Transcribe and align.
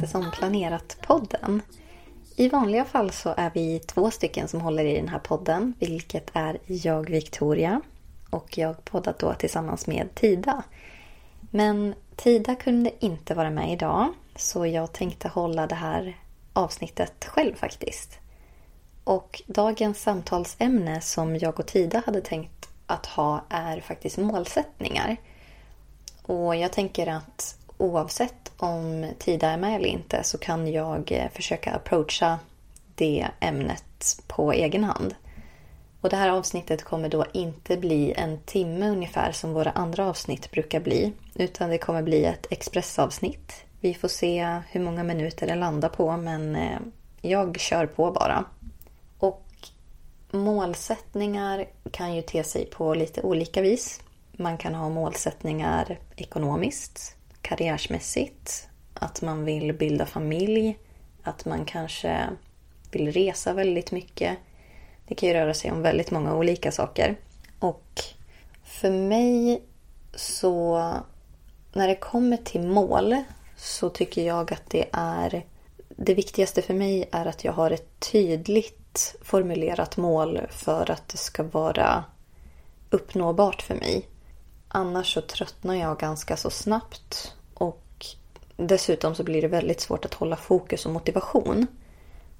Inte 0.00 0.12
som 0.12 0.30
planerat-podden. 0.30 1.62
I 2.36 2.48
vanliga 2.48 2.84
fall 2.84 3.10
så 3.10 3.34
är 3.36 3.50
vi 3.54 3.78
två 3.78 4.10
stycken 4.10 4.48
som 4.48 4.60
håller 4.60 4.84
i 4.84 4.96
den 4.96 5.08
här 5.08 5.18
podden, 5.18 5.74
vilket 5.78 6.30
är 6.32 6.58
jag, 6.66 7.10
Victoria, 7.10 7.80
och 8.30 8.58
jag 8.58 8.84
poddar 8.84 9.14
då 9.18 9.34
tillsammans 9.34 9.86
med 9.86 10.14
Tida. 10.14 10.62
Men 11.40 11.94
Tida 12.16 12.54
kunde 12.54 12.90
inte 13.04 13.34
vara 13.34 13.50
med 13.50 13.72
idag, 13.72 14.08
så 14.36 14.66
jag 14.66 14.92
tänkte 14.92 15.28
hålla 15.28 15.66
det 15.66 15.74
här 15.74 16.16
avsnittet 16.52 17.24
själv 17.24 17.54
faktiskt. 17.54 18.18
Och 19.04 19.42
dagens 19.46 20.02
samtalsämne 20.02 21.00
som 21.00 21.36
jag 21.36 21.60
och 21.60 21.66
Tida 21.66 22.02
hade 22.06 22.20
tänkt 22.20 22.68
att 22.86 23.06
ha 23.06 23.44
är 23.48 23.80
faktiskt 23.80 24.18
målsättningar. 24.18 25.16
Och 26.22 26.56
jag 26.56 26.72
tänker 26.72 27.06
att 27.06 27.59
oavsett 27.80 28.52
om 28.56 29.06
Tida 29.18 29.50
är 29.50 29.56
med 29.56 29.76
eller 29.76 29.88
inte 29.88 30.22
så 30.22 30.38
kan 30.38 30.72
jag 30.72 31.12
eh, 31.12 31.30
försöka 31.30 31.72
approacha 31.72 32.38
det 32.94 33.28
ämnet 33.40 34.22
på 34.26 34.52
egen 34.52 34.84
hand. 34.84 35.14
Och 36.00 36.10
det 36.10 36.16
här 36.16 36.28
avsnittet 36.28 36.84
kommer 36.84 37.08
då 37.08 37.24
inte 37.32 37.76
bli 37.76 38.12
en 38.16 38.38
timme 38.38 38.88
ungefär 38.88 39.32
som 39.32 39.52
våra 39.52 39.70
andra 39.70 40.06
avsnitt 40.08 40.50
brukar 40.50 40.80
bli. 40.80 41.12
Utan 41.34 41.70
det 41.70 41.78
kommer 41.78 42.02
bli 42.02 42.24
ett 42.24 42.46
expressavsnitt. 42.50 43.64
Vi 43.80 43.94
får 43.94 44.08
se 44.08 44.60
hur 44.70 44.80
många 44.80 45.02
minuter 45.02 45.46
det 45.46 45.54
landar 45.54 45.88
på 45.88 46.16
men 46.16 46.56
eh, 46.56 46.78
jag 47.20 47.60
kör 47.60 47.86
på 47.86 48.10
bara. 48.10 48.44
Och 49.18 49.46
målsättningar 50.30 51.66
kan 51.90 52.14
ju 52.14 52.22
te 52.22 52.44
sig 52.44 52.66
på 52.66 52.94
lite 52.94 53.22
olika 53.22 53.62
vis. 53.62 54.00
Man 54.32 54.58
kan 54.58 54.74
ha 54.74 54.88
målsättningar 54.88 55.98
ekonomiskt, 56.16 57.16
karriärsmässigt, 57.42 58.68
att 58.94 59.22
man 59.22 59.44
vill 59.44 59.72
bilda 59.72 60.06
familj, 60.06 60.78
att 61.22 61.44
man 61.44 61.64
kanske 61.64 62.28
vill 62.90 63.12
resa 63.12 63.52
väldigt 63.52 63.92
mycket. 63.92 64.38
Det 65.06 65.14
kan 65.14 65.28
ju 65.28 65.34
röra 65.34 65.54
sig 65.54 65.70
om 65.70 65.82
väldigt 65.82 66.10
många 66.10 66.34
olika 66.34 66.72
saker. 66.72 67.16
Och 67.58 68.00
för 68.64 68.90
mig 68.90 69.62
så, 70.14 70.78
när 71.72 71.88
det 71.88 71.96
kommer 71.96 72.36
till 72.36 72.62
mål 72.62 73.16
så 73.56 73.90
tycker 73.90 74.26
jag 74.26 74.52
att 74.52 74.70
det 74.70 74.88
är 74.92 75.44
det 75.88 76.14
viktigaste 76.14 76.62
för 76.62 76.74
mig 76.74 77.08
är 77.12 77.26
att 77.26 77.44
jag 77.44 77.52
har 77.52 77.70
ett 77.70 78.00
tydligt 78.12 79.16
formulerat 79.22 79.96
mål 79.96 80.40
för 80.50 80.90
att 80.90 81.08
det 81.08 81.16
ska 81.16 81.42
vara 81.42 82.04
uppnåbart 82.90 83.62
för 83.62 83.74
mig. 83.74 84.06
Annars 84.72 85.14
så 85.14 85.20
tröttnar 85.20 85.74
jag 85.74 85.98
ganska 85.98 86.36
så 86.36 86.50
snabbt 86.50 87.34
och 87.54 88.06
dessutom 88.56 89.14
så 89.14 89.24
blir 89.24 89.42
det 89.42 89.48
väldigt 89.48 89.80
svårt 89.80 90.04
att 90.04 90.14
hålla 90.14 90.36
fokus 90.36 90.86
och 90.86 90.92
motivation. 90.92 91.66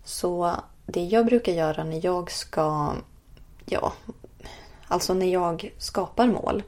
Så 0.04 0.56
det 0.86 1.04
jag 1.04 1.26
brukar 1.26 1.52
göra 1.52 1.84
när 1.84 2.04
jag 2.04 2.30
ska, 2.30 2.94
ja, 3.66 3.92
alltså 4.86 5.14
när 5.14 5.32
jag 5.32 5.74
skapar 5.78 6.26
mål 6.26 6.62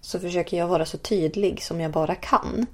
så 0.00 0.20
försöker 0.20 0.56
jag 0.56 0.68
vara 0.68 0.86
så 0.86 0.98
tydlig 0.98 1.62
som 1.62 1.80
jag 1.80 1.90
bara 1.90 2.14
kan. 2.14 2.66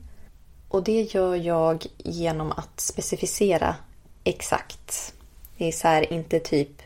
Och 0.69 0.83
det 0.83 1.03
gör 1.03 1.35
jag 1.35 1.87
genom 1.99 2.53
att 2.53 2.81
specificera 2.81 3.77
exakt. 4.25 5.15
Det 5.57 5.69
är 5.69 5.73
så 5.73 5.89
här, 5.89 6.13
inte 6.13 6.41
typ 6.41 6.83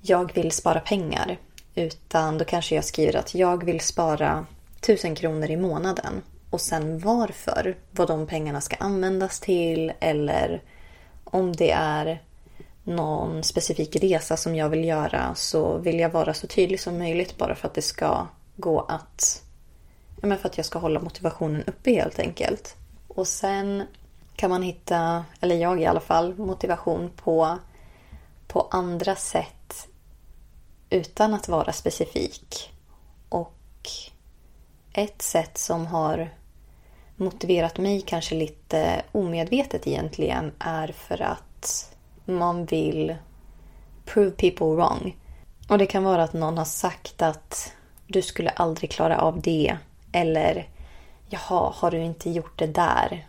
jag 0.00 0.34
vill 0.34 0.52
spara 0.52 0.80
pengar. 0.80 1.38
Utan 1.74 2.38
då 2.38 2.44
kanske 2.44 2.74
jag 2.74 2.84
skriver 2.84 3.16
att 3.16 3.34
jag 3.34 3.64
vill 3.64 3.80
spara 3.80 4.46
1000 4.80 5.14
kronor 5.14 5.50
i 5.50 5.56
månaden. 5.56 6.22
Och 6.50 6.60
sen 6.60 6.98
varför. 6.98 7.76
Vad 7.90 8.08
de 8.08 8.26
pengarna 8.26 8.60
ska 8.60 8.76
användas 8.76 9.40
till. 9.40 9.92
Eller 10.00 10.62
om 11.24 11.52
det 11.52 11.70
är 11.70 12.22
någon 12.84 13.42
specifik 13.42 13.96
resa 13.96 14.36
som 14.36 14.54
jag 14.54 14.68
vill 14.68 14.84
göra 14.84 15.34
så 15.34 15.78
vill 15.78 15.98
jag 15.98 16.10
vara 16.10 16.34
så 16.34 16.46
tydlig 16.46 16.80
som 16.80 16.98
möjligt 16.98 17.38
bara 17.38 17.54
för 17.54 17.68
att 17.68 17.74
det 17.74 17.82
ska 17.82 18.26
gå 18.56 18.80
att... 18.80 19.42
Ja, 20.20 20.26
men 20.26 20.38
för 20.38 20.48
att 20.48 20.56
jag 20.56 20.66
ska 20.66 20.78
hålla 20.78 21.00
motivationen 21.00 21.64
uppe 21.66 21.90
helt 21.90 22.18
enkelt. 22.18 22.76
Och 23.08 23.28
sen 23.28 23.82
kan 24.36 24.50
man 24.50 24.62
hitta, 24.62 25.24
eller 25.40 25.56
jag 25.56 25.80
i 25.80 25.86
alla 25.86 26.00
fall, 26.00 26.38
motivation 26.38 27.10
på, 27.16 27.58
på 28.46 28.68
andra 28.70 29.16
sätt 29.16 29.63
utan 30.94 31.34
att 31.34 31.48
vara 31.48 31.72
specifik. 31.72 32.72
Och 33.28 33.54
ett 34.92 35.22
sätt 35.22 35.58
som 35.58 35.86
har 35.86 36.30
motiverat 37.16 37.78
mig 37.78 38.00
kanske 38.00 38.34
lite 38.34 39.02
omedvetet 39.12 39.86
egentligen 39.86 40.52
är 40.58 40.88
för 40.88 41.22
att 41.22 41.96
man 42.24 42.64
vill 42.64 43.16
prove 44.04 44.30
people 44.30 44.66
wrong. 44.66 45.16
Och 45.68 45.78
det 45.78 45.86
kan 45.86 46.04
vara 46.04 46.22
att 46.22 46.32
någon 46.32 46.58
har 46.58 46.64
sagt 46.64 47.22
att 47.22 47.72
du 48.06 48.22
skulle 48.22 48.50
aldrig 48.50 48.90
klara 48.90 49.18
av 49.18 49.40
det. 49.40 49.76
Eller 50.12 50.68
jaha, 51.28 51.72
har 51.76 51.90
du 51.90 51.98
inte 51.98 52.30
gjort 52.30 52.58
det 52.58 52.66
där? 52.66 53.28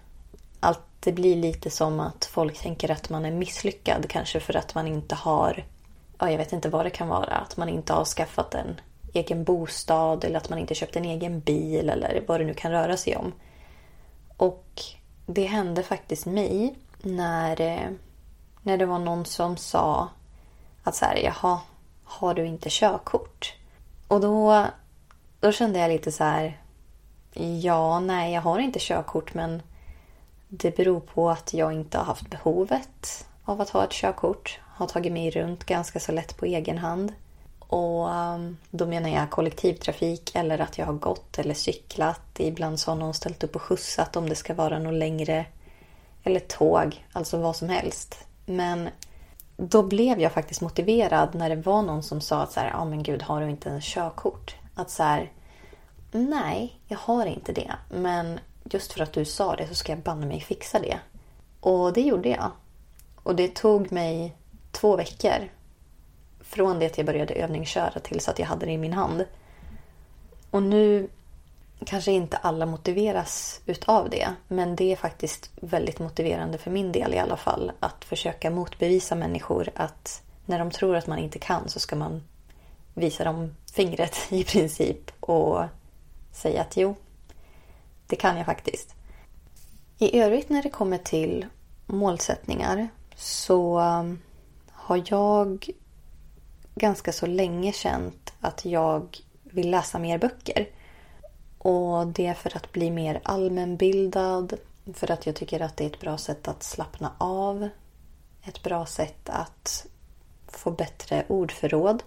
Allt 0.60 0.80
det 1.00 1.12
blir 1.12 1.36
lite 1.36 1.70
som 1.70 2.00
att 2.00 2.26
folk 2.26 2.62
tänker 2.62 2.92
att 2.92 3.10
man 3.10 3.26
är 3.26 3.32
misslyckad 3.32 4.10
kanske 4.10 4.40
för 4.40 4.56
att 4.56 4.76
man 4.76 4.88
inte 4.88 5.16
har 5.16 5.66
ja, 6.20 6.32
jag 6.32 6.38
vet 6.38 6.54
inte 6.54 6.70
vad 6.70 6.86
det 6.86 6.90
kan 6.90 7.08
vara. 7.08 7.36
Att 7.36 7.58
man 7.58 7.70
inte 7.70 7.94
har 7.94 8.06
skaffat 8.06 8.54
en 8.54 8.82
egen 9.14 9.44
bostad 9.44 10.24
eller 10.24 10.38
att 10.38 10.50
man 10.50 10.60
inte 10.60 10.76
köpt 10.76 10.96
en 10.96 11.06
egen 11.06 11.40
bil 11.40 11.90
eller 11.90 12.24
vad 12.28 12.40
det 12.40 12.46
nu 12.46 12.54
kan 12.54 12.72
röra 12.72 12.98
sig 12.98 13.16
om. 13.16 13.34
Och 14.38 14.82
det 15.26 15.44
hände 15.44 15.84
faktiskt 15.84 16.26
mig 16.26 16.76
när, 17.02 17.62
eh, 17.62 17.90
när 18.62 18.78
det 18.78 18.86
var 18.86 19.00
någon 19.00 19.26
som 19.26 19.58
sa 19.58 20.10
att 20.84 20.96
så 20.96 21.06
här, 21.06 21.16
jaha, 21.16 21.60
har 22.04 22.34
du 22.34 22.46
inte 22.46 22.70
körkort? 22.70 23.54
Och 24.08 24.22
då, 24.22 24.66
då 25.40 25.52
kände 25.52 25.80
jag 25.80 25.90
lite 25.90 26.12
så 26.12 26.24
här, 26.24 26.62
ja, 27.62 28.00
nej, 28.00 28.34
jag 28.34 28.42
har 28.42 28.60
inte 28.60 28.80
körkort 28.80 29.34
men 29.34 29.62
Det 30.48 30.76
beror 30.78 31.00
på 31.00 31.30
att 31.30 31.54
jag 31.54 31.74
inte 31.74 31.98
har 31.98 32.06
haft 32.06 32.30
behovet 32.30 33.28
av 33.46 33.62
att 33.62 33.70
ha 33.70 33.84
ett 33.84 33.92
körkort. 33.92 34.60
Har 34.76 34.88
tagit 34.88 35.14
mig 35.14 35.32
runt 35.32 35.64
ganska 35.64 36.00
så 36.00 36.12
lätt 36.12 36.38
på 36.38 36.46
egen 36.46 36.78
hand. 36.78 37.14
Och 37.60 38.14
ehm, 38.14 38.58
då 38.72 38.86
menar 38.86 39.10
jag 39.10 39.30
kollektivtrafik 39.30 40.36
eller 40.36 40.60
att 40.60 40.78
jag 40.78 40.86
har 40.86 40.94
gått 40.94 41.40
eller 41.40 41.54
cyklat. 41.54 42.22
Ibland 42.38 42.80
så 42.80 42.92
har 42.92 42.96
någon 42.96 43.14
ställt 43.14 43.44
upp 43.44 43.56
och 43.56 43.62
skjutsat 43.62 44.16
om 44.16 44.30
det 44.30 44.36
ska 44.36 44.54
vara 44.54 44.80
något 44.80 44.94
längre. 44.94 45.46
Eller 46.24 46.40
tåg, 46.40 47.06
alltså 47.12 47.38
vad 47.38 47.56
som 47.56 47.70
helst. 47.70 48.28
Men 48.46 48.90
då 49.58 49.84
blev 49.84 50.20
jag 50.20 50.32
faktiskt 50.32 50.62
motiverad 50.62 51.36
när 51.36 51.50
det 51.50 51.56
var 51.56 51.82
någon 51.82 52.04
som 52.04 52.22
sa 52.22 52.42
att 52.42 52.52
så 52.52 52.60
här, 52.60 52.72
ah, 52.76 52.86
men 52.86 53.04
gud, 53.04 53.24
har 53.24 53.42
du 53.42 53.50
inte 53.50 53.70
en 53.70 53.82
körkort? 53.82 54.56
Att 54.76 54.90
så 54.90 55.04
här, 55.04 55.32
nej, 56.12 56.80
jag 56.88 56.98
har 56.98 57.26
inte 57.26 57.54
det. 57.54 57.72
Men 57.90 58.40
just 58.64 58.94
för 58.94 59.04
att 59.04 59.14
du 59.14 59.26
sa 59.26 59.56
det 59.56 59.68
så 59.68 59.76
ska 59.76 59.92
jag 59.92 60.00
banne 60.00 60.26
mig 60.26 60.42
fixa 60.42 60.80
det. 60.80 61.00
Och 61.60 61.94
det 61.94 62.02
gjorde 62.02 62.30
jag. 62.30 62.52
Och 63.24 63.36
det 63.36 63.56
tog 63.56 63.92
mig 63.92 64.36
två 64.76 64.96
veckor. 64.96 65.50
Från 66.42 66.80
det 66.80 66.86
att 66.86 66.98
jag 66.98 67.06
började 67.06 67.34
övningsköra 67.34 68.00
tills 68.00 68.30
att 68.30 68.40
jag 68.40 68.46
hade 68.46 68.66
det 68.66 68.72
i 68.72 68.78
min 68.78 68.94
hand. 68.94 69.26
Och 70.52 70.64
nu 70.64 71.10
kanske 71.86 72.12
inte 72.12 72.38
alla 72.38 72.66
motiveras 72.66 73.62
utav 73.66 74.10
det. 74.10 74.34
Men 74.48 74.76
det 74.76 74.92
är 74.92 74.96
faktiskt 74.96 75.52
väldigt 75.62 76.00
motiverande 76.00 76.58
för 76.58 76.72
min 76.72 76.92
del 76.92 77.14
i 77.14 77.20
alla 77.20 77.38
fall. 77.38 77.72
Att 77.80 78.06
försöka 78.06 78.52
motbevisa 78.52 79.16
människor 79.16 79.70
att 79.76 80.24
när 80.46 80.60
de 80.60 80.72
tror 80.72 80.96
att 80.96 81.08
man 81.08 81.20
inte 81.20 81.40
kan 81.40 81.70
så 81.70 81.80
ska 81.80 81.96
man 81.96 82.24
visa 82.94 83.24
dem 83.24 83.56
fingret 83.74 84.18
i 84.30 84.44
princip. 84.44 85.12
Och 85.20 85.64
säga 86.32 86.62
att 86.62 86.78
jo, 86.78 86.96
det 88.08 88.16
kan 88.16 88.38
jag 88.38 88.46
faktiskt. 88.46 88.96
I 89.98 90.20
övrigt 90.20 90.50
när 90.50 90.64
det 90.64 90.70
kommer 90.70 90.98
till 90.98 91.46
målsättningar 91.86 92.88
så 93.16 93.82
har 94.86 95.04
jag 95.06 95.70
ganska 96.76 97.12
så 97.12 97.26
länge 97.26 97.72
känt 97.72 98.34
att 98.42 98.66
jag 98.66 99.18
vill 99.44 99.72
läsa 99.72 100.00
mer 100.00 100.18
böcker. 100.18 100.70
Och 101.58 102.08
det 102.08 102.26
är 102.26 102.34
för 102.34 102.58
att 102.58 102.72
bli 102.72 102.92
mer 102.92 103.22
allmänbildad, 103.24 104.54
för 104.94 105.12
att 105.12 105.26
jag 105.26 105.36
tycker 105.36 105.60
att 105.60 105.78
det 105.78 105.84
är 105.84 105.90
ett 105.90 106.00
bra 106.00 106.18
sätt 106.18 106.48
att 106.48 106.64
slappna 106.64 107.12
av. 107.18 107.70
Ett 108.44 108.64
bra 108.64 108.86
sätt 108.86 109.30
att 109.30 109.88
få 110.48 110.72
bättre 110.72 111.26
ordförråd. 111.28 112.04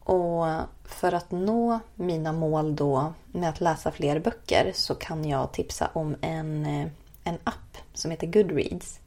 Och 0.00 0.46
för 0.84 1.12
att 1.12 1.30
nå 1.30 1.80
mina 1.94 2.32
mål 2.32 2.76
då 2.76 3.12
med 3.26 3.48
att 3.48 3.60
läsa 3.60 3.92
fler 3.92 4.20
böcker 4.20 4.72
så 4.74 4.94
kan 4.94 5.24
jag 5.24 5.52
tipsa 5.52 5.90
om 5.92 6.16
en, 6.20 6.66
eh, 6.66 6.88
en 7.24 7.38
app 7.44 7.76
som 7.94 8.10
heter 8.10 8.26
Goodreads. 8.26 9.00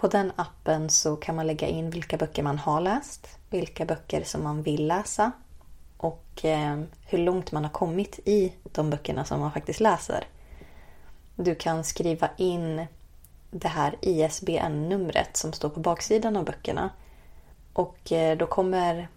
På 0.00 0.08
den 0.08 0.32
appen 0.36 0.90
så 0.90 1.16
kan 1.16 1.36
man 1.36 1.46
lägga 1.46 1.66
in 1.66 1.90
vilka 1.90 2.16
böcker 2.16 2.42
man 2.42 2.58
har 2.58 2.80
läst, 2.80 3.28
vilka 3.50 3.84
böcker 3.84 4.24
som 4.24 4.42
man 4.42 4.62
vill 4.62 4.86
läsa 4.86 5.32
och 5.96 6.44
eh, 6.44 6.80
hur 7.06 7.18
långt 7.18 7.52
man 7.52 7.64
har 7.64 7.70
kommit 7.70 8.18
i 8.24 8.52
de 8.62 8.90
böckerna 8.90 9.24
som 9.24 9.40
man 9.40 9.52
faktiskt 9.52 9.80
läser. 9.80 10.26
Du 11.36 11.54
kan 11.54 11.84
skriva 11.84 12.28
in 12.36 12.86
det 13.50 13.68
här 13.68 13.94
ISBN-numret 14.00 15.36
som 15.36 15.52
står 15.52 15.68
på 15.68 15.80
baksidan 15.80 16.36
av 16.36 16.44
böckerna. 16.44 16.90
Och 17.72 18.12
eh, 18.12 18.36
då 18.36 18.46
kommer 18.46 19.08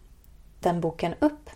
den 0.60 0.82
boken 0.82 1.14
upp. 1.20 1.50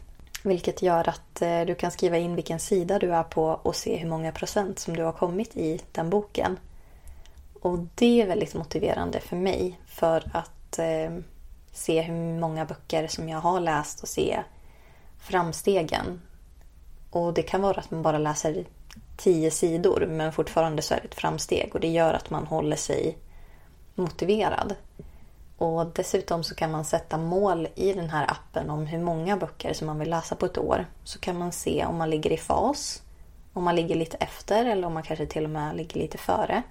Vilket 0.43 0.81
gör 0.81 1.09
att 1.09 1.41
eh, 1.41 1.61
du 1.61 1.75
kan 1.75 1.91
skriva 1.91 2.17
in 2.17 2.35
vilken 2.35 2.59
sida 2.59 2.99
du 2.99 3.13
är 3.13 3.23
på 3.23 3.45
och 3.45 3.75
se 3.75 3.97
hur 3.97 4.09
många 4.09 4.31
procent 4.31 4.79
som 4.79 4.95
du 4.95 5.03
har 5.03 5.13
kommit 5.13 5.57
i 5.57 5.81
den 5.91 6.09
boken. 6.09 6.57
Och 7.65 7.79
det 7.95 8.21
är 8.21 8.27
väldigt 8.27 8.53
motiverande 8.53 9.19
för 9.19 9.35
mig 9.35 9.79
för 9.85 10.23
att 10.33 10.79
eh, 10.79 11.17
se 11.71 12.01
hur 12.01 12.39
många 12.39 12.65
böcker 12.65 13.07
som 13.07 13.29
jag 13.29 13.39
har 13.39 13.59
läst 13.59 14.03
och 14.03 14.09
se 14.09 14.43
framstegen. 15.19 16.21
Och 17.09 17.33
det 17.33 17.41
kan 17.41 17.61
vara 17.61 17.77
att 17.77 17.91
man 17.91 18.01
bara 18.01 18.17
läser 18.17 18.65
tio 19.17 19.51
sidor 19.51 20.07
men 20.09 20.33
fortfarande 20.33 20.81
så 20.81 20.93
är 20.93 20.97
det 20.97 21.07
ett 21.07 21.15
framsteg 21.15 21.71
och 21.73 21.79
det 21.79 21.87
gör 21.87 22.13
att 22.13 22.29
man 22.29 22.47
håller 22.47 22.75
sig 22.75 23.17
motiverad. 23.95 24.75
Och 25.57 25.85
dessutom 25.85 26.43
så 26.43 26.55
kan 26.55 26.71
man 26.71 26.85
sätta 26.85 27.17
mål 27.17 27.67
i 27.75 27.93
den 27.93 28.09
här 28.09 28.31
appen 28.31 28.69
om 28.69 28.85
hur 28.85 28.99
många 28.99 29.37
böcker 29.37 29.73
som 29.73 29.87
man 29.87 29.99
vill 29.99 30.09
läsa 30.09 30.35
på 30.35 30.45
ett 30.45 30.57
år. 30.57 30.85
Så 31.03 31.19
kan 31.19 31.37
man 31.37 31.51
se 31.51 31.85
om 31.85 31.97
man 31.97 32.09
ligger 32.09 32.31
i 32.31 32.37
fas, 32.37 33.01
om 33.53 33.63
man 33.63 33.75
ligger 33.75 33.95
lite 33.95 34.17
efter 34.17 34.65
eller 34.65 34.87
om 34.87 34.93
man 34.93 35.03
kanske 35.03 35.25
till 35.25 35.43
och 35.43 35.49
med 35.49 35.75
ligger 35.75 35.99
lite 35.99 36.17
före. 36.17 36.63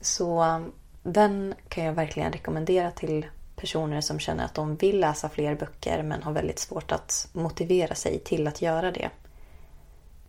Så 0.00 0.44
um, 0.44 0.72
den 1.02 1.54
kan 1.68 1.84
jag 1.84 1.92
verkligen 1.92 2.32
rekommendera 2.32 2.90
till 2.90 3.26
personer 3.56 4.00
som 4.00 4.18
känner 4.18 4.44
att 4.44 4.54
de 4.54 4.76
vill 4.76 5.00
läsa 5.00 5.28
fler 5.28 5.54
böcker 5.54 6.02
men 6.02 6.22
har 6.22 6.32
väldigt 6.32 6.58
svårt 6.58 6.92
att 6.92 7.28
motivera 7.32 7.94
sig 7.94 8.18
till 8.18 8.46
att 8.46 8.62
göra 8.62 8.90
det. 8.90 9.10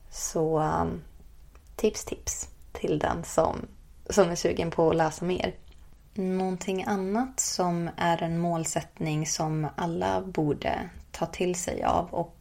Så 0.10 0.60
um, 0.60 1.02
tips 1.76 2.06
tips 2.06 2.50
till 2.72 3.00
den 3.00 3.24
som, 3.24 3.68
som 4.10 4.30
är 4.30 4.36
sugen 4.36 4.72
på 4.72 4.90
att 4.90 4.96
läsa 4.96 5.26
mer. 5.26 5.56
Någonting 6.14 6.84
annat 6.84 7.40
som 7.40 7.90
är 7.98 8.24
en 8.24 8.40
målsättning 8.40 9.28
som 9.28 9.68
alla 9.76 10.22
borde 10.22 10.90
ta 11.12 11.26
till 11.26 11.56
sig 11.56 11.84
av 11.84 12.14
och 12.14 12.38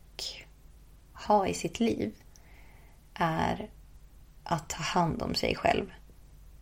ha 1.13 1.47
i 1.47 1.55
sitt 1.55 1.81
liv 1.81 2.15
är 3.15 3.71
att 4.45 4.69
ta 4.69 4.83
hand 4.83 5.23
om 5.23 5.35
sig 5.35 5.55
själv. 5.55 5.87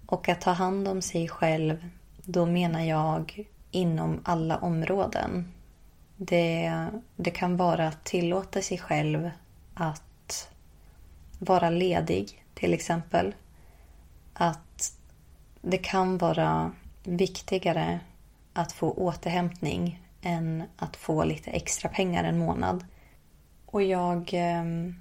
Och 0.09 0.29
att 0.29 0.41
ta 0.41 0.51
hand 0.51 0.89
om 0.89 1.03
sig 1.03 1.29
själv, 1.29 1.89
då 2.17 2.47
menar 2.47 2.85
jag 2.85 3.45
inom 3.71 4.21
alla 4.25 4.59
områden. 4.59 5.53
Det, 6.17 6.87
det 7.17 7.31
kan 7.31 7.57
vara 7.57 7.89
att 7.89 8.05
tillåta 8.05 8.63
sig 8.63 8.79
själv 8.79 9.31
att 9.75 10.51
vara 11.39 11.71
ledig, 11.71 12.45
till 12.55 12.75
exempel. 12.75 13.35
Att 14.33 14.99
det 15.61 15.79
kan 15.79 16.19
vara 16.19 16.73
viktigare 17.05 18.01
att 18.53 18.73
få 18.73 18.91
återhämtning 18.91 20.03
än 20.23 20.63
att 20.77 20.97
få 20.97 21.25
lite 21.25 21.51
extra 21.51 21.89
pengar 21.89 22.25
en 22.25 22.39
månad. 22.39 22.85
Och 23.67 23.83
jag, 23.83 24.31
ehm, 24.33 24.95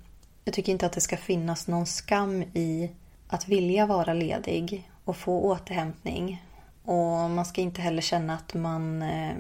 jag 0.43 0.53
tycker 0.53 0.71
inte 0.71 0.85
att 0.85 0.93
det 0.93 1.01
ska 1.01 1.17
finnas 1.17 1.67
någon 1.67 1.85
skam 1.85 2.41
i 2.41 2.91
att 3.27 3.47
vilja 3.47 3.85
vara 3.85 4.13
ledig 4.13 4.89
och 5.07 5.17
få 5.17 5.41
återhämtning. 5.41 6.43
Och 6.83 7.29
man 7.29 7.45
ska 7.45 7.61
inte 7.61 7.81
heller 7.81 8.01
känna 8.01 8.33
att 8.33 8.53
man 8.53 9.01
eh, 9.01 9.35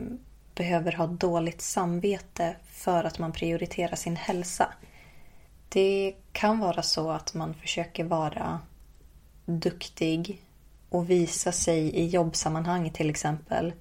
behöver 0.55 0.91
ha 0.91 1.07
dåligt 1.07 1.61
samvete 1.61 2.55
för 2.71 3.03
att 3.03 3.19
man 3.19 3.31
prioriterar 3.31 3.95
sin 3.95 4.15
hälsa. 4.15 4.73
Det 5.69 6.13
kan 6.31 6.59
vara 6.59 6.81
så 6.81 7.11
att 7.11 7.33
man 7.33 7.53
försöker 7.53 8.03
vara 8.03 8.59
duktig 9.45 10.41
och 10.89 11.09
visa 11.09 11.51
sig 11.51 11.95
i 11.95 12.07
jobbsammanhang 12.07 12.89
till 12.89 13.09
exempel. 13.09 13.73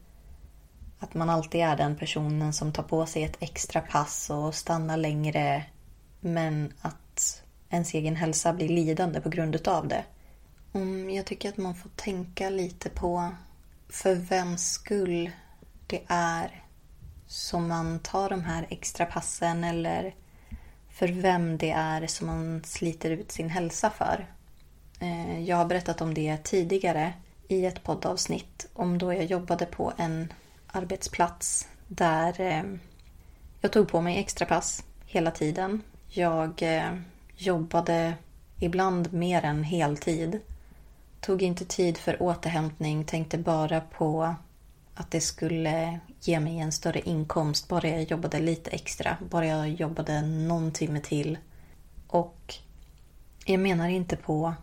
Att 0.99 1.15
man 1.15 1.31
alltid 1.31 1.61
är 1.61 1.77
den 1.77 1.97
personen 1.97 2.53
som 2.53 2.73
tar 2.73 2.83
på 2.83 3.07
sig 3.07 3.25
ett 3.25 3.37
extra 3.41 3.81
pass 3.81 4.31
och 4.31 4.55
stannar 4.55 4.97
längre 4.97 5.65
men 6.21 6.73
att 6.81 7.43
ens 7.71 7.95
egen 7.95 8.17
hälsa 8.17 8.53
blir 8.53 8.69
lidande 8.69 9.21
på 9.21 9.29
grund 9.29 9.69
av 9.69 9.89
det. 9.89 10.05
Mm, 10.77 11.11
jag 11.11 11.27
tycker 11.27 11.49
att 11.49 11.57
man 11.57 11.75
får 11.75 11.91
tänka 11.97 12.51
lite 12.51 12.91
på 12.91 13.31
för 13.89 14.15
vems 14.15 14.71
skull 14.71 15.31
det 15.87 16.03
är 16.07 16.65
som 17.27 17.69
man 17.69 17.99
tar 17.99 18.31
de 18.31 18.45
här 18.45 18.67
extra 18.71 19.07
passen 19.07 19.65
eller 19.65 20.15
för 20.91 21.09
vem 21.09 21.59
det 21.59 21.71
är 21.71 22.07
som 22.07 22.27
man 22.27 22.63
sliter 22.65 23.11
ut 23.11 23.33
sin 23.33 23.51
hälsa 23.51 23.91
för. 23.91 24.27
Eh, 25.01 25.41
jag 25.41 25.57
har 25.57 25.65
berättat 25.65 26.01
om 26.01 26.15
det 26.15 26.37
tidigare 26.37 27.13
i 27.49 27.67
ett 27.67 27.83
poddavsnitt 27.83 28.69
om 28.73 28.99
då 28.99 29.13
jag 29.13 29.25
jobbade 29.25 29.67
på 29.67 29.93
en 29.97 30.33
arbetsplats 30.67 31.69
där 31.87 32.41
eh, 32.41 32.63
jag 33.61 33.73
tog 33.73 33.89
på 33.89 34.01
mig 34.01 34.19
extra 34.19 34.47
pass 34.47 34.85
hela 35.07 35.31
tiden. 35.31 35.83
Jag 36.09 36.63
eh, 36.63 36.97
jobbade 37.37 38.15
ibland 38.61 39.13
mer 39.13 39.45
än 39.45 39.65
heltid. 39.65 40.41
Tog 41.27 41.43
inte 41.43 41.65
tid 41.65 41.99
för 41.99 42.23
återhämtning, 42.23 43.05
tänkte 43.05 43.39
bara 43.39 43.81
på 43.81 44.35
att 44.95 45.11
det 45.11 45.21
skulle 45.21 46.01
ge 46.21 46.41
mig 46.41 46.59
en 46.59 46.73
större 46.73 47.01
inkomst 47.01 47.69
bara 47.69 47.89
jag 47.89 48.03
jobbade 48.03 48.41
lite 48.41 48.71
extra, 48.71 49.17
bara 49.31 49.47
jag 49.47 49.69
jobbade 49.69 50.23
någon 50.23 50.73
timme 50.73 51.01
till. 51.01 51.39
Och 52.07 52.55
jag 53.45 53.61
menar 53.61 53.89
inte 53.89 54.17
på 54.17 54.55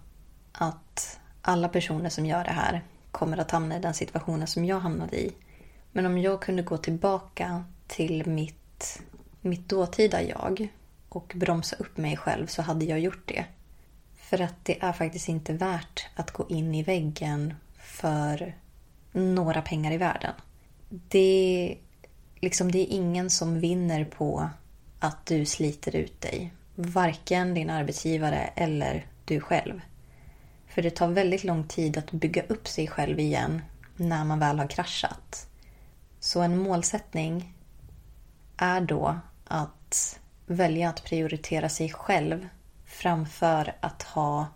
att 0.51 1.19
alla 1.41 1.69
personer 1.69 2.09
som 2.09 2.25
gör 2.25 2.43
det 2.43 2.51
här 2.51 2.81
kommer 3.11 3.37
att 3.37 3.51
hamna 3.51 3.77
i 3.77 3.79
den 3.79 3.93
situationen 3.93 4.47
som 4.47 4.65
jag 4.65 4.79
hamnade 4.79 5.17
i. 5.17 5.33
Men 5.91 6.05
om 6.05 6.17
jag 6.17 6.41
kunde 6.41 6.63
gå 6.63 6.77
tillbaka 6.77 7.63
till 7.87 8.25
mitt, 8.25 9.01
mitt 9.41 9.69
dåtida 9.69 10.21
jag 10.21 10.67
och 11.09 11.33
bromsa 11.35 11.75
upp 11.75 11.97
mig 11.97 12.17
själv 12.17 12.47
så 12.47 12.61
hade 12.61 12.85
jag 12.85 12.99
gjort 12.99 13.27
det. 13.27 13.45
För 14.23 14.41
att 14.41 14.55
det 14.63 14.83
är 14.83 14.93
faktiskt 14.93 15.29
inte 15.29 15.53
värt 15.53 16.07
att 16.15 16.31
gå 16.31 16.45
in 16.49 16.75
i 16.75 16.83
väggen 16.83 17.53
för 17.77 18.55
några 19.11 19.61
pengar 19.61 19.91
i 19.91 19.97
världen. 19.97 20.33
Det, 20.89 21.77
liksom, 22.35 22.71
det 22.71 22.79
är 22.79 22.95
ingen 22.95 23.29
som 23.29 23.59
vinner 23.59 24.05
på 24.05 24.49
att 24.99 25.25
du 25.25 25.45
sliter 25.45 25.95
ut 25.95 26.21
dig. 26.21 26.53
Varken 26.75 27.53
din 27.53 27.69
arbetsgivare 27.69 28.49
eller 28.55 29.05
du 29.25 29.39
själv. 29.39 29.81
För 30.67 30.81
det 30.81 30.91
tar 30.91 31.07
väldigt 31.07 31.43
lång 31.43 31.63
tid 31.63 31.97
att 31.97 32.11
bygga 32.11 32.43
upp 32.43 32.67
sig 32.67 32.87
själv 32.87 33.19
igen 33.19 33.61
när 33.95 34.23
man 34.23 34.39
väl 34.39 34.59
har 34.59 34.67
kraschat. 34.67 35.47
Så 36.19 36.41
en 36.41 36.57
målsättning 36.57 37.53
är 38.57 38.81
då 38.81 39.19
att 39.45 40.19
välja 40.45 40.89
att 40.89 41.03
prioritera 41.03 41.69
sig 41.69 41.89
själv 41.89 42.47
framför 42.93 43.75
att 43.79 44.03
ha 44.03 44.47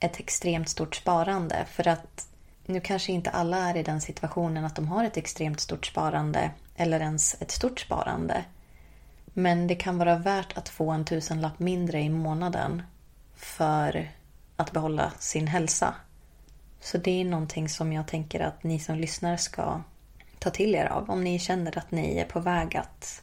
ett 0.00 0.20
extremt 0.20 0.68
stort 0.68 0.96
sparande. 0.96 1.64
För 1.70 1.88
att 1.88 2.28
nu 2.66 2.80
kanske 2.80 3.12
inte 3.12 3.30
alla 3.30 3.56
är 3.58 3.76
i 3.76 3.82
den 3.82 4.00
situationen 4.00 4.64
att 4.64 4.76
de 4.76 4.88
har 4.88 5.04
ett 5.04 5.16
extremt 5.16 5.60
stort 5.60 5.86
sparande 5.86 6.50
eller 6.76 7.00
ens 7.00 7.42
ett 7.42 7.50
stort 7.50 7.80
sparande. 7.80 8.44
Men 9.24 9.66
det 9.66 9.74
kan 9.74 9.98
vara 9.98 10.18
värt 10.18 10.58
att 10.58 10.68
få 10.68 10.90
en 10.90 11.04
tusenlapp 11.04 11.58
mindre 11.58 12.00
i 12.00 12.08
månaden 12.08 12.82
för 13.36 14.10
att 14.56 14.72
behålla 14.72 15.12
sin 15.18 15.46
hälsa. 15.46 15.94
Så 16.80 16.98
det 16.98 17.20
är 17.20 17.24
någonting 17.24 17.68
som 17.68 17.92
jag 17.92 18.06
tänker 18.06 18.40
att 18.40 18.62
ni 18.62 18.78
som 18.78 18.96
lyssnar 18.96 19.36
ska 19.36 19.80
ta 20.38 20.50
till 20.50 20.74
er 20.74 20.86
av. 20.86 21.10
Om 21.10 21.24
ni 21.24 21.38
känner 21.38 21.78
att 21.78 21.90
ni 21.90 22.18
är 22.18 22.24
på 22.24 22.40
väg 22.40 22.76
att, 22.76 23.22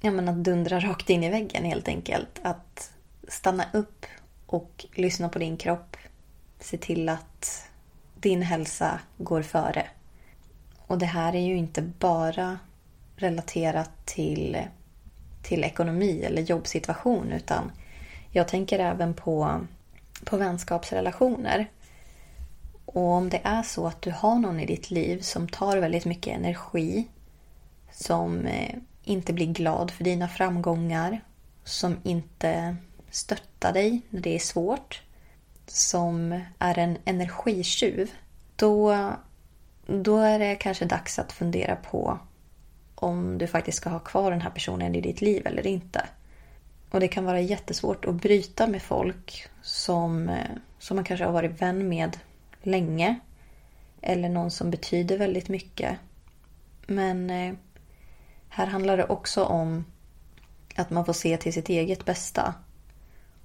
ja, 0.00 0.10
men 0.10 0.28
att 0.28 0.44
dundra 0.44 0.80
rakt 0.80 1.10
in 1.10 1.24
i 1.24 1.30
väggen 1.30 1.64
helt 1.64 1.88
enkelt. 1.88 2.40
Att 2.42 2.92
stanna 3.28 3.64
upp 3.72 4.06
och 4.46 4.86
lyssna 4.94 5.28
på 5.28 5.38
din 5.38 5.56
kropp. 5.56 5.96
Se 6.60 6.78
till 6.78 7.08
att 7.08 7.68
din 8.14 8.42
hälsa 8.42 9.00
går 9.18 9.42
före. 9.42 9.86
Och 10.86 10.98
det 10.98 11.06
här 11.06 11.34
är 11.34 11.40
ju 11.40 11.56
inte 11.56 11.82
bara 11.82 12.58
relaterat 13.16 13.90
till, 14.04 14.58
till 15.42 15.64
ekonomi 15.64 16.22
eller 16.24 16.42
jobbsituation 16.42 17.32
utan 17.32 17.72
jag 18.30 18.48
tänker 18.48 18.78
även 18.78 19.14
på, 19.14 19.60
på 20.24 20.36
vänskapsrelationer. 20.36 21.70
Och 22.84 23.12
om 23.12 23.28
det 23.28 23.40
är 23.44 23.62
så 23.62 23.86
att 23.86 24.02
du 24.02 24.10
har 24.10 24.38
någon 24.38 24.60
i 24.60 24.66
ditt 24.66 24.90
liv 24.90 25.20
som 25.20 25.48
tar 25.48 25.76
väldigt 25.76 26.04
mycket 26.04 26.36
energi, 26.36 27.08
som 27.92 28.46
eh, 28.46 28.76
inte 29.04 29.32
blir 29.32 29.46
glad 29.46 29.90
för 29.90 30.04
dina 30.04 30.28
framgångar, 30.28 31.20
som 31.64 31.96
inte 32.02 32.76
stötta 33.16 33.72
dig 33.72 34.00
när 34.10 34.20
det 34.20 34.34
är 34.34 34.38
svårt, 34.38 35.02
som 35.66 36.40
är 36.58 36.78
en 36.78 36.98
energitjuv, 37.04 38.10
då, 38.56 39.10
då 39.86 40.16
är 40.16 40.38
det 40.38 40.54
kanske 40.54 40.84
dags 40.84 41.18
att 41.18 41.32
fundera 41.32 41.76
på 41.76 42.18
om 42.94 43.38
du 43.38 43.46
faktiskt 43.46 43.78
ska 43.78 43.90
ha 43.90 43.98
kvar 43.98 44.30
den 44.30 44.40
här 44.40 44.50
personen 44.50 44.94
i 44.94 45.00
ditt 45.00 45.20
liv 45.20 45.46
eller 45.46 45.66
inte. 45.66 46.06
Och 46.90 47.00
det 47.00 47.08
kan 47.08 47.24
vara 47.24 47.40
jättesvårt 47.40 48.04
att 48.04 48.14
bryta 48.14 48.66
med 48.66 48.82
folk 48.82 49.48
som, 49.62 50.38
som 50.78 50.94
man 50.94 51.04
kanske 51.04 51.24
har 51.24 51.32
varit 51.32 51.62
vän 51.62 51.88
med 51.88 52.18
länge. 52.62 53.20
Eller 54.00 54.28
någon 54.28 54.50
som 54.50 54.70
betyder 54.70 55.18
väldigt 55.18 55.48
mycket. 55.48 55.98
Men 56.86 57.30
eh, 57.30 57.54
här 58.48 58.66
handlar 58.66 58.96
det 58.96 59.04
också 59.04 59.44
om 59.44 59.84
att 60.76 60.90
man 60.90 61.04
får 61.04 61.12
se 61.12 61.36
till 61.36 61.52
sitt 61.52 61.68
eget 61.68 62.04
bästa. 62.04 62.54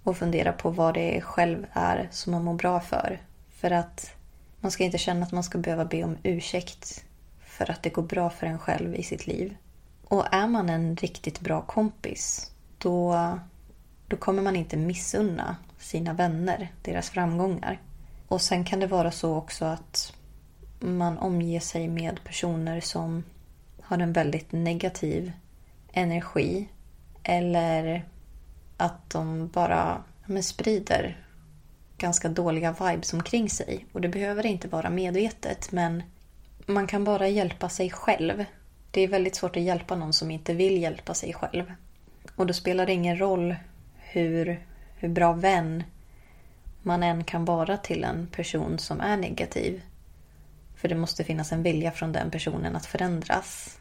Och 0.03 0.17
fundera 0.17 0.53
på 0.53 0.69
vad 0.69 0.93
det 0.93 1.21
själv 1.21 1.65
är 1.73 2.07
som 2.11 2.31
man 2.31 2.43
mår 2.43 2.53
bra 2.53 2.79
för. 2.79 3.21
För 3.49 3.71
att 3.71 4.11
man 4.59 4.71
ska 4.71 4.83
inte 4.83 4.97
känna 4.97 5.25
att 5.25 5.31
man 5.31 5.43
ska 5.43 5.57
behöva 5.57 5.85
be 5.85 6.03
om 6.03 6.17
ursäkt 6.23 7.03
för 7.45 7.71
att 7.71 7.83
det 7.83 7.89
går 7.89 8.03
bra 8.03 8.29
för 8.29 8.47
en 8.47 8.59
själv 8.59 8.95
i 8.95 9.03
sitt 9.03 9.27
liv. 9.27 9.55
Och 10.03 10.33
är 10.33 10.47
man 10.47 10.69
en 10.69 10.95
riktigt 10.95 11.39
bra 11.39 11.61
kompis, 11.61 12.51
då, 12.77 13.15
då 14.07 14.17
kommer 14.17 14.41
man 14.41 14.55
inte 14.55 14.77
missunna 14.77 15.55
sina 15.79 16.13
vänner 16.13 16.71
deras 16.81 17.09
framgångar. 17.09 17.79
Och 18.27 18.41
sen 18.41 18.65
kan 18.65 18.79
det 18.79 18.87
vara 18.87 19.11
så 19.11 19.35
också 19.35 19.65
att 19.65 20.13
man 20.79 21.17
omger 21.17 21.59
sig 21.59 21.87
med 21.87 22.23
personer 22.23 22.81
som 22.81 23.23
har 23.81 23.97
en 23.97 24.13
väldigt 24.13 24.51
negativ 24.51 25.31
energi. 25.93 26.67
Eller 27.23 28.05
att 28.81 29.09
de 29.09 29.47
bara 29.47 30.03
men, 30.25 30.43
sprider 30.43 31.25
ganska 31.97 32.29
dåliga 32.29 32.71
vibes 32.71 33.13
omkring 33.13 33.49
sig. 33.49 33.85
Och 33.91 34.01
det 34.01 34.09
behöver 34.09 34.45
inte 34.45 34.67
vara 34.67 34.89
medvetet 34.89 35.71
men 35.71 36.03
man 36.65 36.87
kan 36.87 37.03
bara 37.03 37.27
hjälpa 37.27 37.69
sig 37.69 37.89
själv. 37.89 38.45
Det 38.91 39.01
är 39.01 39.07
väldigt 39.07 39.35
svårt 39.35 39.55
att 39.57 39.63
hjälpa 39.63 39.95
någon 39.95 40.13
som 40.13 40.31
inte 40.31 40.53
vill 40.53 40.81
hjälpa 40.81 41.13
sig 41.13 41.33
själv. 41.33 41.73
Och 42.35 42.47
då 42.47 42.53
spelar 42.53 42.85
det 42.85 42.93
ingen 42.93 43.19
roll 43.19 43.55
hur, 43.97 44.65
hur 44.95 45.09
bra 45.09 45.33
vän 45.33 45.83
man 46.81 47.03
än 47.03 47.23
kan 47.23 47.45
vara 47.45 47.77
till 47.77 48.03
en 48.03 48.27
person 48.27 48.79
som 48.79 49.01
är 49.01 49.17
negativ. 49.17 49.81
För 50.75 50.87
det 50.87 50.95
måste 50.95 51.23
finnas 51.23 51.51
en 51.51 51.63
vilja 51.63 51.91
från 51.91 52.11
den 52.11 52.31
personen 52.31 52.75
att 52.75 52.85
förändras. 52.85 53.77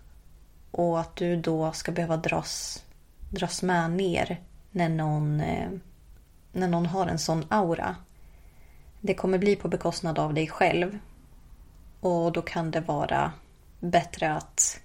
Och 0.71 1.01
att 1.01 1.17
du 1.17 1.37
då 1.37 1.73
ska 1.73 1.93
behöva 1.93 2.17
dras, 2.17 2.85
dras 3.31 3.63
med 3.63 3.91
ner 3.91 4.41
när 4.71 4.89
någon, 4.89 5.41
eh, 5.41 5.71
när 6.53 6.69
någon 6.69 6.87
har 6.87 7.07
en 7.07 7.19
sån 7.19 7.45
aura. 7.49 7.97
Det 9.01 9.15
kommer 9.15 9.39
bli 9.39 9.57
på 9.57 9.69
bekostnad 9.69 10.19
av 10.19 10.35
dig 10.35 10.49
själv. 10.49 10.99
Och 12.01 12.33
då 12.33 12.43
kan 12.43 12.71
det 12.71 12.81
vara 12.81 13.33
bättre 13.81 14.33
att 14.33 14.81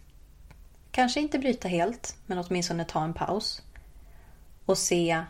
kanske 0.92 1.20
inte 1.20 1.40
bryta 1.40 1.68
helt, 1.68 2.18
men 2.26 2.38
åtminstone 2.38 2.86
ta 2.86 3.04
en 3.04 3.14
paus. 3.14 3.62
Och 4.66 4.78
se 4.78 5.24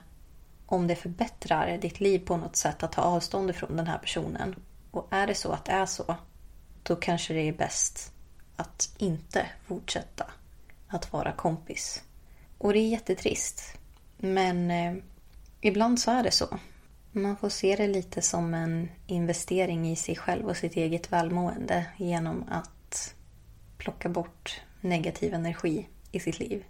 om 0.65 0.87
det 0.87 0.95
förbättrar 0.95 1.77
ditt 1.77 1.99
liv 1.99 2.19
på 2.19 2.37
något 2.37 2.55
sätt 2.55 2.83
att 2.83 2.91
ta 2.91 3.01
avstånd 3.01 3.49
ifrån 3.49 3.77
den 3.77 3.87
här 3.87 3.97
personen. 3.97 4.55
Och 4.91 5.07
är 5.11 5.27
det 5.27 5.35
så 5.35 5.51
att 5.51 5.65
det 5.65 5.71
är 5.71 5.85
så, 5.85 6.15
då 6.83 6.95
kanske 6.95 7.33
det 7.33 7.47
är 7.47 7.53
bäst 7.53 8.11
att 8.55 8.95
inte 8.97 9.45
fortsätta 9.67 10.31
att 10.87 11.13
vara 11.13 11.31
kompis. 11.31 12.03
Och 12.57 12.73
det 12.73 12.79
är 12.79 12.89
jättetrist. 12.89 13.77
Men 14.25 14.71
eh, 14.71 14.93
ibland 15.61 15.99
så 15.99 16.11
är 16.11 16.23
det 16.23 16.31
så. 16.31 16.59
Man 17.11 17.37
får 17.37 17.49
se 17.49 17.75
det 17.75 17.87
lite 17.87 18.21
som 18.21 18.53
en 18.53 18.89
investering 19.07 19.91
i 19.91 19.95
sig 19.95 20.15
själv 20.15 20.47
och 20.47 20.57
sitt 20.57 20.75
eget 20.75 21.11
välmående 21.11 21.85
genom 21.97 22.45
att 22.49 23.15
plocka 23.77 24.09
bort 24.09 24.61
negativ 24.81 25.33
energi 25.33 25.87
i 26.11 26.19
sitt 26.19 26.39
liv. 26.39 26.65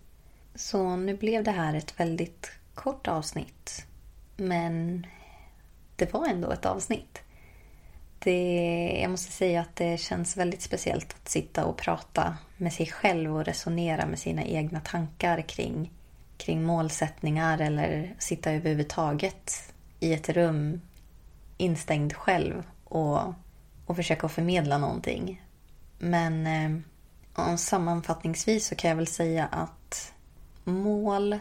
Så 0.56 0.96
nu 0.96 1.18
blev 1.18 1.44
det 1.44 1.52
här 1.52 1.74
ett 1.74 2.00
väldigt 2.00 2.52
kort 2.74 3.08
avsnitt. 3.08 3.86
Men 4.38 5.06
det 5.96 6.14
var 6.14 6.28
ändå 6.28 6.52
ett 6.52 6.66
avsnitt. 6.66 7.22
Det, 8.20 9.00
jag 9.02 9.12
måste 9.12 9.32
säga 9.32 9.62
att 9.62 9.76
det 9.76 9.98
känns 9.98 10.38
väldigt 10.38 10.62
speciellt 10.62 11.14
att 11.14 11.30
sitta 11.30 11.66
och 11.66 11.78
prata 11.78 12.38
med 12.58 12.74
sig 12.74 12.86
själv 12.86 13.36
och 13.36 13.46
resonera 13.46 14.06
med 14.06 14.20
sina 14.20 14.44
egna 14.44 14.80
tankar 14.80 15.42
kring, 15.42 15.92
kring 16.38 16.64
målsättningar 16.64 17.62
eller 17.62 18.16
sitta 18.20 18.52
överhuvudtaget 18.52 19.74
i 20.00 20.14
ett 20.14 20.30
rum 20.30 20.82
instängd 21.58 22.14
själv 22.14 22.64
och, 22.84 23.20
och 23.86 23.96
försöka 23.96 24.30
förmedla 24.30 24.78
någonting. 24.78 25.44
Men 26.00 26.48
eh, 27.38 27.56
sammanfattningsvis 27.56 28.68
så 28.68 28.76
kan 28.76 28.90
jag 28.90 28.96
väl 28.96 29.08
säga 29.08 29.46
att 29.46 30.14
mål 30.64 31.40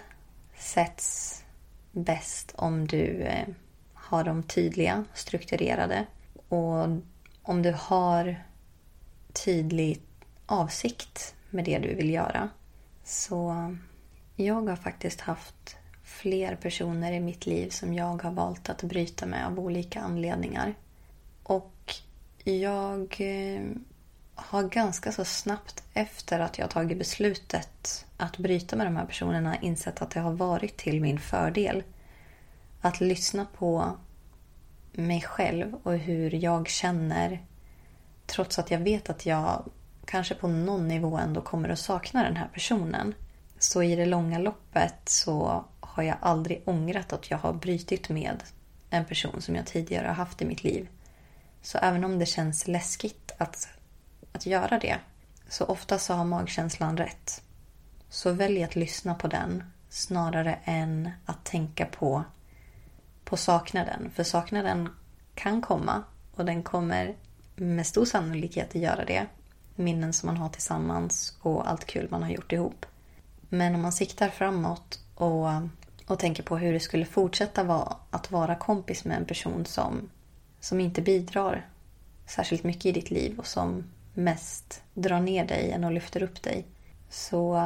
sätts 0.59 1.45
bäst 1.93 2.53
om 2.57 2.87
du 2.87 3.23
eh, 3.23 3.49
har 3.95 4.25
dem 4.25 4.43
tydliga, 4.43 5.05
strukturerade. 5.15 6.07
Och 6.49 6.89
om 7.43 7.63
du 7.63 7.75
har 7.79 8.45
tydlig 9.33 10.01
avsikt 10.47 11.35
med 11.51 11.65
det 11.65 11.79
du 11.79 11.95
vill 11.95 12.11
göra. 12.11 12.49
Så 13.05 13.75
jag 14.37 14.69
har 14.69 14.77
faktiskt 14.77 15.21
haft 15.21 15.77
fler 16.05 16.57
personer 16.57 17.13
i 17.13 17.21
mitt 17.21 17.47
liv 17.47 17.71
som 17.71 17.95
jag 17.95 18.23
har 18.23 18.31
valt 18.31 18.69
att 18.69 18.83
bryta 18.83 19.27
med 19.27 19.47
av 19.47 19.61
olika 19.61 20.01
anledningar. 20.01 20.75
Och 21.43 21.95
jag 22.45 23.17
eh, 23.19 23.63
har 24.35 24.63
ganska 24.63 25.13
så 25.13 25.25
snabbt 25.25 25.83
efter 25.95 26.41
att 26.41 26.59
jag 26.59 26.71
tagit 26.71 26.99
beslutet 26.99 28.07
att 28.17 28.39
bryta 28.39 28.77
med 28.77 28.87
de 28.87 28.97
här 28.97 29.07
personerna 29.07 29.61
insett 29.61 30.03
att 30.03 30.11
det 30.11 30.21
har 30.21 30.33
varit 30.33 30.77
till 30.77 31.01
min 31.01 31.19
fördel. 31.19 31.83
Att 32.81 33.01
lyssna 33.01 33.47
på 33.59 33.97
mig 34.93 35.21
själv 35.21 35.75
och 35.83 35.93
hur 35.99 36.35
jag 36.35 36.69
känner 36.69 37.43
trots 38.27 38.59
att 38.59 38.71
jag 38.71 38.79
vet 38.79 39.11
att 39.11 39.27
jag 39.27 39.65
kanske 40.05 40.35
på 40.35 40.49
någon 40.49 40.89
nivå 40.89 41.17
ändå 41.17 41.41
kommer 41.41 41.69
att 41.69 41.79
sakna 41.79 42.23
den 42.23 42.37
här 42.37 42.49
personen. 42.53 43.15
Så 43.65 43.83
i 43.83 43.97
det 43.97 44.07
långa 44.07 44.39
loppet 44.39 45.09
så 45.09 45.65
har 45.81 46.03
jag 46.03 46.17
aldrig 46.21 46.63
ångrat 46.65 47.13
att 47.13 47.31
jag 47.31 47.39
har 47.39 47.53
brytit 47.53 48.09
med 48.09 48.43
en 48.91 49.05
person 49.05 49.43
som 49.43 49.57
jag 49.57 49.67
tidigare 49.67 50.07
har 50.07 50.15
haft 50.15 50.43
i 50.43 50.45
mitt 50.45 50.65
liv. 50.65 50.89
Så 51.63 51.79
även 51.79 52.05
om 52.05 52.19
det 52.19 52.27
känns 52.27 52.69
läskigt 52.69 53.33
att, 53.39 53.69
att 54.33 54.47
göra 54.47 54.79
det 54.79 54.99
så 55.49 55.65
ofta 55.65 55.99
så 55.99 56.15
har 56.15 56.25
magkänslan 56.25 56.97
rätt. 56.97 57.43
Så 58.09 58.33
välj 58.33 58.65
att 58.65 58.77
lyssna 58.77 59.15
på 59.15 59.29
den 59.29 59.65
snarare 59.89 60.59
än 60.65 61.11
att 61.25 61.45
tänka 61.45 61.87
på, 61.87 62.25
på 63.25 63.37
saknaden. 63.37 64.11
För 64.15 64.25
saknaden 64.25 64.89
kan 65.35 65.63
komma 65.63 66.03
och 66.35 66.45
den 66.45 66.63
kommer 66.63 67.15
med 67.57 67.87
stor 67.87 68.05
sannolikhet 68.05 68.69
att 68.69 68.83
göra 68.83 69.05
det. 69.05 69.27
Minnen 69.75 70.13
som 70.13 70.27
man 70.27 70.37
har 70.37 70.49
tillsammans 70.49 71.39
och 71.41 71.71
allt 71.71 71.85
kul 71.85 72.09
man 72.11 72.23
har 72.23 72.31
gjort 72.31 72.53
ihop. 72.53 72.87
Men 73.55 73.75
om 73.75 73.83
man 73.83 73.93
siktar 73.93 74.29
framåt 74.29 75.01
och, 75.15 75.49
och 76.07 76.19
tänker 76.19 76.43
på 76.43 76.57
hur 76.57 76.73
det 76.73 76.81
skulle 76.81 77.05
fortsätta 77.05 77.65
vara 77.65 77.97
att 78.11 78.31
vara 78.31 78.55
kompis 78.55 79.05
med 79.05 79.17
en 79.17 79.25
person 79.25 79.67
som, 79.67 80.11
som 80.61 80.81
inte 80.81 81.03
bidrar 81.03 81.69
särskilt 82.27 82.65
mycket 82.65 82.87
i 82.87 82.93
ditt 82.93 83.11
liv 83.11 83.39
och 83.39 83.47
som 83.47 83.85
mest 84.15 84.83
drar 84.95 85.21
ner 85.21 85.45
dig 85.45 85.71
än 85.71 85.85
och 85.85 85.93
lyfter 85.93 86.23
upp 86.23 86.43
dig. 86.43 86.67
Så, 87.09 87.61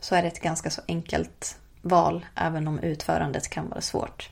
så 0.00 0.14
är 0.14 0.22
det 0.22 0.28
ett 0.28 0.42
ganska 0.42 0.70
så 0.70 0.82
enkelt 0.88 1.58
val 1.82 2.26
även 2.34 2.68
om 2.68 2.78
utförandet 2.78 3.48
kan 3.48 3.68
vara 3.68 3.80
svårt. 3.80 4.30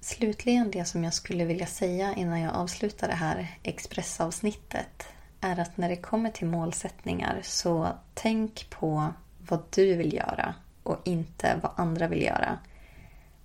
Slutligen 0.00 0.70
det 0.70 0.84
som 0.84 1.04
jag 1.04 1.14
skulle 1.14 1.44
vilja 1.44 1.66
säga 1.66 2.14
innan 2.14 2.40
jag 2.40 2.54
avslutar 2.54 3.08
det 3.08 3.14
här 3.14 3.56
expressavsnittet 3.62 5.06
är 5.40 5.60
att 5.60 5.76
när 5.76 5.88
det 5.88 5.96
kommer 5.96 6.30
till 6.30 6.46
målsättningar 6.46 7.40
så 7.42 7.88
tänk 8.14 8.70
på 8.70 9.12
vad 9.48 9.62
du 9.70 9.96
vill 9.96 10.14
göra 10.14 10.54
och 10.82 10.98
inte 11.04 11.60
vad 11.62 11.72
andra 11.76 12.08
vill 12.08 12.22
göra. 12.22 12.58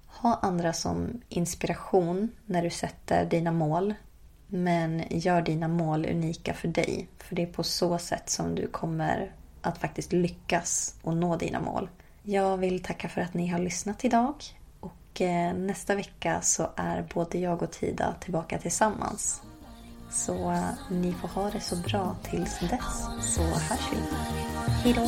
Ha 0.07 0.39
andra 0.41 0.73
som 0.73 1.21
inspiration 1.29 2.31
när 2.45 2.63
du 2.63 2.69
sätter 2.69 3.25
dina 3.25 3.51
mål 3.51 3.93
men 4.47 5.03
gör 5.09 5.41
dina 5.41 5.67
mål 5.67 6.05
unika 6.05 6.53
för 6.53 6.67
dig. 6.67 7.07
För 7.17 7.35
det 7.35 7.41
är 7.41 7.47
på 7.47 7.63
så 7.63 7.97
sätt 7.97 8.29
som 8.29 8.55
du 8.55 8.67
kommer 8.67 9.31
att 9.61 9.77
faktiskt 9.77 10.13
lyckas 10.13 10.95
och 11.01 11.17
nå 11.17 11.35
dina 11.35 11.59
mål. 11.59 11.89
Jag 12.23 12.57
vill 12.57 12.83
tacka 12.83 13.09
för 13.09 13.21
att 13.21 13.33
ni 13.33 13.47
har 13.47 13.59
lyssnat 13.59 14.05
idag. 14.05 14.35
Och 14.79 15.21
eh, 15.21 15.53
nästa 15.53 15.95
vecka 15.95 16.41
så 16.41 16.69
är 16.75 17.07
både 17.13 17.37
jag 17.37 17.61
och 17.61 17.71
Tida 17.71 18.15
tillbaka 18.19 18.57
tillsammans. 18.57 19.41
Så 20.11 20.51
eh, 20.51 20.69
ni 20.91 21.13
får 21.13 21.27
ha 21.27 21.49
det 21.49 21.61
så 21.61 21.75
bra 21.75 22.15
tills 22.23 22.59
dess. 22.59 23.05
Så 23.21 23.41
hörs 23.41 23.91
vi. 23.91 23.97
Hejdå! 24.71 25.07